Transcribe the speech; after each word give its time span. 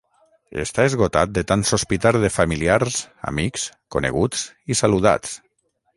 Està 0.61 0.85
esgotat 0.91 1.33
de 1.35 1.43
tant 1.51 1.65
sospitar 1.73 2.13
de 2.23 2.31
familiars, 2.37 2.97
amics, 3.33 3.67
coneguts 3.97 4.47
i 4.75 4.79
saludats. 4.81 5.37